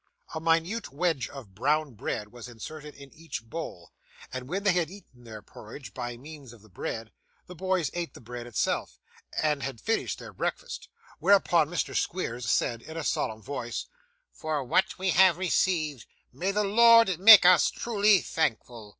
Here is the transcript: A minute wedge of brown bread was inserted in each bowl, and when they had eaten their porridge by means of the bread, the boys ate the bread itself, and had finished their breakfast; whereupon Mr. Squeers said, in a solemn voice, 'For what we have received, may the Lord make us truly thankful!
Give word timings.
A 0.33 0.41
minute 0.41 0.91
wedge 0.91 1.29
of 1.29 1.53
brown 1.53 1.93
bread 1.93 2.31
was 2.31 2.47
inserted 2.47 2.95
in 2.95 3.13
each 3.13 3.43
bowl, 3.43 3.91
and 4.33 4.49
when 4.49 4.63
they 4.63 4.73
had 4.73 4.89
eaten 4.89 5.25
their 5.25 5.43
porridge 5.43 5.93
by 5.93 6.17
means 6.17 6.53
of 6.53 6.63
the 6.63 6.69
bread, 6.69 7.11
the 7.45 7.53
boys 7.53 7.91
ate 7.93 8.15
the 8.15 8.19
bread 8.19 8.47
itself, 8.47 8.99
and 9.43 9.61
had 9.61 9.79
finished 9.79 10.17
their 10.17 10.33
breakfast; 10.33 10.87
whereupon 11.19 11.69
Mr. 11.69 11.95
Squeers 11.95 12.49
said, 12.49 12.81
in 12.81 12.97
a 12.97 13.03
solemn 13.03 13.43
voice, 13.43 13.85
'For 14.31 14.63
what 14.63 14.97
we 14.97 15.11
have 15.11 15.37
received, 15.37 16.07
may 16.33 16.51
the 16.51 16.63
Lord 16.63 17.19
make 17.19 17.45
us 17.45 17.69
truly 17.69 18.21
thankful! 18.21 18.89